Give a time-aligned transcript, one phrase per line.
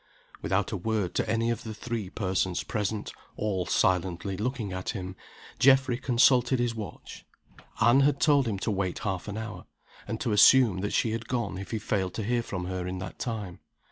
[0.41, 4.89] Without a word to any one of the three persons present, all silently looking at
[4.97, 5.15] him,
[5.59, 7.23] Geoffrey consulted his watch.
[7.79, 9.67] Anne had told him to wait half an hour,
[10.07, 12.97] and to assume that she had gone if he failed to hear from her in
[12.97, 13.59] that time.